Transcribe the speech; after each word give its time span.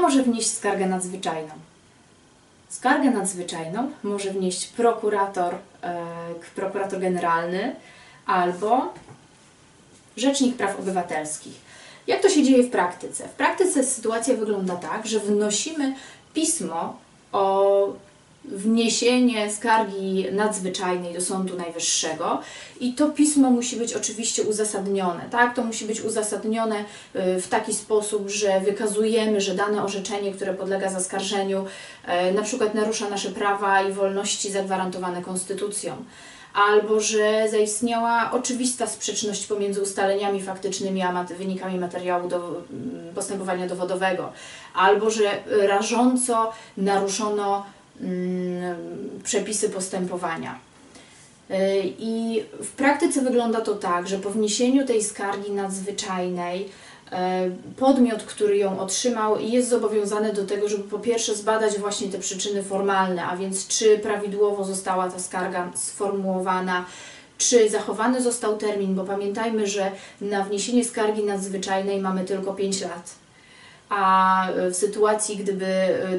Może 0.00 0.22
wnieść 0.22 0.54
skargę 0.54 0.86
nadzwyczajną? 0.86 1.54
Skargę 2.68 3.10
nadzwyczajną 3.10 3.90
może 4.02 4.30
wnieść 4.30 4.66
prokurator, 4.66 5.54
e, 5.82 6.04
prokurator 6.54 7.00
generalny 7.00 7.76
albo 8.26 8.94
Rzecznik 10.16 10.56
Praw 10.56 10.80
Obywatelskich. 10.80 11.54
Jak 12.06 12.22
to 12.22 12.28
się 12.28 12.42
dzieje 12.42 12.62
w 12.62 12.70
praktyce? 12.70 13.28
W 13.28 13.32
praktyce 13.32 13.84
sytuacja 13.84 14.34
wygląda 14.34 14.76
tak, 14.76 15.06
że 15.06 15.20
wnosimy 15.20 15.94
pismo 16.34 16.96
o 17.32 17.92
wniesienie 18.48 19.52
skargi 19.52 20.26
nadzwyczajnej 20.32 21.14
do 21.14 21.20
Sądu 21.20 21.56
Najwyższego 21.56 22.40
i 22.80 22.94
to 22.94 23.08
pismo 23.08 23.50
musi 23.50 23.76
być 23.76 23.94
oczywiście 23.94 24.42
uzasadnione, 24.42 25.28
tak? 25.30 25.54
To 25.54 25.64
musi 25.64 25.84
być 25.84 26.00
uzasadnione 26.00 26.76
y, 26.80 27.40
w 27.40 27.48
taki 27.48 27.74
sposób, 27.74 28.28
że 28.28 28.60
wykazujemy, 28.60 29.40
że 29.40 29.54
dane 29.54 29.84
orzeczenie, 29.84 30.32
które 30.32 30.54
podlega 30.54 30.90
zaskarżeniu, 30.90 31.64
e, 32.04 32.32
na 32.32 32.42
przykład 32.42 32.74
narusza 32.74 33.08
nasze 33.08 33.30
prawa 33.30 33.82
i 33.82 33.92
wolności 33.92 34.50
zagwarantowane 34.50 35.22
konstytucją 35.22 35.96
albo 36.56 37.00
że 37.00 37.48
zaistniała 37.50 38.30
oczywista 38.32 38.86
sprzeczność 38.86 39.46
pomiędzy 39.46 39.82
ustaleniami 39.82 40.42
faktycznymi 40.42 41.02
a 41.02 41.12
mat 41.12 41.32
wynikami 41.32 41.78
materiału 41.78 42.28
do 42.28 42.36
mm, 42.36 43.14
postępowania 43.14 43.66
dowodowego, 43.66 44.32
albo 44.74 45.10
że 45.10 45.30
rażąco 45.46 46.52
naruszono 46.76 47.66
przepisy 49.24 49.70
postępowania. 49.70 50.58
Y, 51.50 51.54
I 51.98 52.42
w 52.62 52.70
praktyce 52.70 53.22
wygląda 53.22 53.60
to 53.60 53.74
tak, 53.74 54.08
że 54.08 54.18
po 54.18 54.30
wniesieniu 54.30 54.86
tej 54.86 55.02
skargi 55.02 55.52
nadzwyczajnej 55.52 56.68
E, 57.12 57.50
podmiot, 57.76 58.22
który 58.22 58.56
ją 58.56 58.80
otrzymał, 58.80 59.40
jest 59.40 59.68
zobowiązany 59.68 60.32
do 60.32 60.44
tego, 60.44 60.68
żeby 60.68 60.84
po 60.84 60.98
pierwsze 60.98 61.34
zbadać 61.34 61.78
właśnie 61.78 62.08
te 62.08 62.18
przyczyny 62.18 62.62
formalne, 62.62 63.24
a 63.24 63.36
więc 63.36 63.68
czy 63.68 63.98
prawidłowo 63.98 64.64
została 64.64 65.10
ta 65.10 65.18
skarga 65.18 65.70
sformułowana, 65.74 66.84
czy 67.38 67.70
zachowany 67.70 68.22
został 68.22 68.56
termin, 68.56 68.94
bo 68.94 69.04
pamiętajmy, 69.04 69.66
że 69.66 69.90
na 70.20 70.44
wniesienie 70.44 70.84
skargi 70.84 71.24
nadzwyczajnej 71.24 72.00
mamy 72.00 72.24
tylko 72.24 72.54
5 72.54 72.80
lat. 72.80 73.25
A 73.88 74.48
w 74.70 74.76
sytuacji, 74.76 75.36
gdyby 75.36 75.66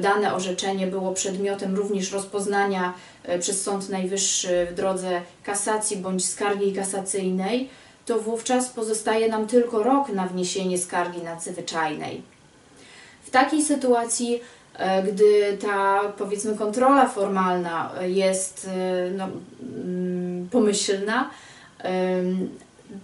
dane 0.00 0.34
orzeczenie 0.34 0.86
było 0.86 1.12
przedmiotem 1.12 1.76
również 1.76 2.12
rozpoznania 2.12 2.94
e, 3.24 3.38
przez 3.38 3.62
Sąd 3.62 3.88
Najwyższy 3.88 4.66
w 4.70 4.74
drodze 4.74 5.20
kasacji 5.42 5.96
bądź 5.96 6.26
skargi 6.28 6.72
kasacyjnej, 6.72 7.68
to 8.06 8.18
wówczas 8.18 8.68
pozostaje 8.68 9.28
nam 9.28 9.46
tylko 9.46 9.82
rok 9.82 10.08
na 10.08 10.26
wniesienie 10.26 10.78
skargi 10.78 11.22
nadzwyczajnej. 11.22 12.22
W 13.22 13.30
takiej 13.30 13.62
sytuacji, 13.62 14.40
e, 14.74 15.02
gdy 15.02 15.58
ta 15.60 16.00
powiedzmy 16.18 16.56
kontrola 16.56 17.08
formalna 17.08 17.92
jest 18.06 18.70
e, 18.70 19.10
no, 19.10 19.28
mm, 19.84 20.48
pomyślna, 20.48 21.30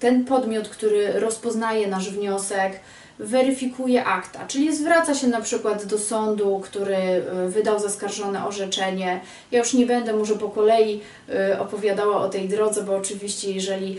ten 0.00 0.24
podmiot, 0.24 0.68
który 0.68 1.20
rozpoznaje 1.20 1.88
nasz 1.88 2.10
wniosek, 2.10 2.80
weryfikuje 3.18 4.04
akta, 4.04 4.46
czyli 4.46 4.76
zwraca 4.76 5.14
się 5.14 5.26
na 5.26 5.40
przykład 5.40 5.86
do 5.86 5.98
sądu, 5.98 6.60
który 6.64 6.96
y, 6.96 7.48
wydał 7.48 7.78
zaskarżone 7.78 8.46
orzeczenie. 8.46 9.20
Ja 9.50 9.58
już 9.58 9.74
nie 9.74 9.86
będę 9.86 10.12
może 10.12 10.34
po 10.34 10.48
kolei 10.48 11.00
y, 11.50 11.58
opowiadała 11.58 12.16
o 12.16 12.28
tej 12.28 12.48
drodze, 12.48 12.82
bo 12.82 12.96
oczywiście 12.96 13.52
jeżeli, 13.52 13.98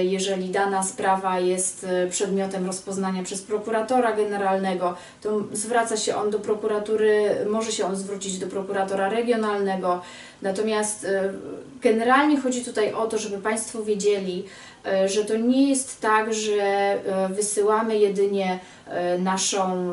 y, 0.00 0.04
jeżeli 0.04 0.48
dana 0.48 0.82
sprawa 0.82 1.40
jest 1.40 1.86
przedmiotem 2.10 2.66
rozpoznania 2.66 3.22
przez 3.22 3.42
prokuratora 3.42 4.12
generalnego, 4.12 4.96
to 5.22 5.40
zwraca 5.52 5.96
się 5.96 6.16
on 6.16 6.30
do 6.30 6.38
prokuratury, 6.38 7.36
może 7.50 7.72
się 7.72 7.84
on 7.86 7.96
zwrócić 7.96 8.38
do 8.38 8.46
prokuratora 8.46 9.08
regionalnego. 9.08 10.02
Natomiast 10.42 11.06
generalnie 11.82 12.40
chodzi 12.40 12.64
tutaj 12.64 12.92
o 12.92 13.06
to, 13.06 13.18
żeby 13.18 13.38
Państwo 13.38 13.82
wiedzieli, 13.82 14.44
E, 14.84 15.08
że 15.08 15.24
to 15.24 15.36
nie 15.36 15.68
jest 15.68 16.00
tak, 16.00 16.34
że 16.34 16.62
e, 16.62 17.28
wysyłamy 17.28 17.98
jedynie 17.98 18.41
e, 18.86 19.18
naszą, 19.18 19.92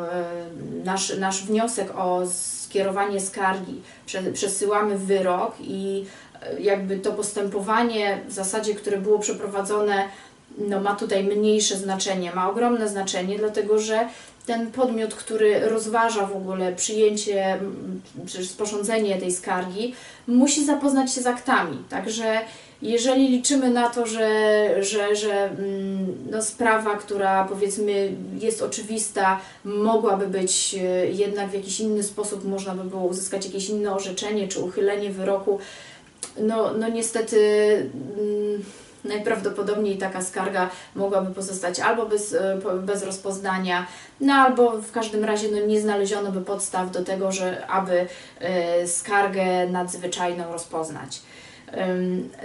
nasz, 0.83 1.17
nasz 1.17 1.43
wniosek 1.43 1.97
o 1.97 2.21
skierowanie 2.27 3.19
skargi, 3.19 3.81
przesyłamy 4.33 4.97
wyrok 4.97 5.55
i 5.59 6.05
jakby 6.59 6.97
to 6.97 7.11
postępowanie 7.11 8.21
w 8.27 8.31
zasadzie, 8.31 8.75
które 8.75 8.97
było 8.97 9.19
przeprowadzone, 9.19 10.03
no 10.59 10.79
ma 10.81 10.95
tutaj 10.95 11.23
mniejsze 11.23 11.77
znaczenie, 11.77 12.31
ma 12.31 12.49
ogromne 12.49 12.89
znaczenie, 12.89 13.37
dlatego 13.37 13.79
że 13.79 14.07
ten 14.45 14.71
podmiot, 14.71 15.13
który 15.13 15.69
rozważa 15.69 16.25
w 16.25 16.35
ogóle 16.35 16.75
przyjęcie, 16.75 17.59
czy 18.27 18.45
sporządzenie 18.45 19.17
tej 19.17 19.31
skargi, 19.31 19.93
musi 20.27 20.65
zapoznać 20.65 21.13
się 21.13 21.21
z 21.21 21.27
aktami. 21.27 21.77
Także 21.89 22.41
jeżeli 22.81 23.27
liczymy 23.27 23.69
na 23.69 23.89
to, 23.89 24.05
że, 24.05 24.29
że, 24.83 25.15
że 25.15 25.43
mm, 25.43 26.15
no, 26.31 26.41
sprawa, 26.41 26.95
która 26.95 27.45
powiedzmy 27.45 28.11
jest 28.39 28.61
oczywista, 28.61 29.39
mogłaby 29.63 30.27
być 30.27 30.75
e, 30.75 31.07
jednak 31.07 31.49
w 31.49 31.53
jakiś 31.53 31.79
inny 31.79 32.03
sposób, 32.03 32.45
można 32.45 32.75
by 32.75 32.83
było 32.83 33.03
uzyskać 33.03 33.45
jakieś 33.45 33.69
inne 33.69 33.93
orzeczenie 33.93 34.47
czy 34.47 34.59
uchylenie 34.59 35.09
wyroku, 35.09 35.59
no, 36.41 36.73
no 36.73 36.89
niestety. 36.89 37.39
Najprawdopodobniej 39.09 39.97
taka 39.97 40.21
skarga 40.21 40.69
mogłaby 40.95 41.33
pozostać 41.33 41.79
albo 41.79 42.05
bez, 42.05 42.33
e, 42.33 42.59
bez 42.81 43.03
rozpoznania, 43.03 43.87
no 44.21 44.33
albo 44.33 44.71
w 44.71 44.91
każdym 44.91 45.25
razie 45.25 45.47
no, 45.51 45.67
nie 45.67 45.81
znaleziono 45.81 46.31
by 46.31 46.41
podstaw 46.41 46.91
do 46.91 47.03
tego, 47.03 47.31
że 47.31 47.67
aby 47.67 48.07
e, 48.39 48.87
skargę 48.87 49.67
nadzwyczajną 49.67 50.51
rozpoznać. 50.51 51.21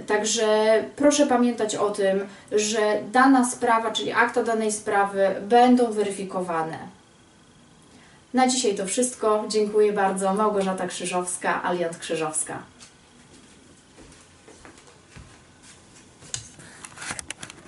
Także 0.06 0.46
proszę 0.96 1.26
pamiętać 1.26 1.74
o 1.76 1.90
tym, 1.90 2.26
że 2.52 2.98
dana 3.12 3.50
sprawa, 3.50 3.90
czyli 3.90 4.12
akta 4.12 4.42
danej 4.42 4.72
sprawy 4.72 5.34
będą 5.42 5.92
weryfikowane. 5.92 6.78
Na 8.34 8.48
dzisiaj 8.48 8.74
to 8.74 8.86
wszystko. 8.86 9.44
Dziękuję 9.48 9.92
bardzo. 9.92 10.34
Małgorzata 10.34 10.86
Krzyżowska, 10.86 11.62
Aliant 11.64 11.98
Krzyżowska. 11.98 12.58